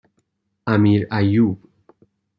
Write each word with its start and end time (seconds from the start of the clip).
امیرایوب 0.73 1.59